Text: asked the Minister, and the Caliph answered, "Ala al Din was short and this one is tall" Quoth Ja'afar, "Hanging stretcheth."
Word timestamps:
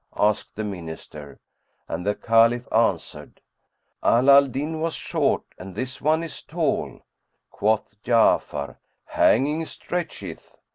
asked 0.17 0.55
the 0.55 0.63
Minister, 0.63 1.39
and 1.87 2.03
the 2.03 2.15
Caliph 2.15 2.67
answered, 2.73 3.39
"Ala 4.03 4.37
al 4.37 4.47
Din 4.47 4.79
was 4.81 4.95
short 4.95 5.43
and 5.59 5.75
this 5.75 6.01
one 6.01 6.23
is 6.23 6.41
tall" 6.41 7.01
Quoth 7.51 8.01
Ja'afar, 8.03 8.77
"Hanging 9.05 9.63
stretcheth." 9.65 10.55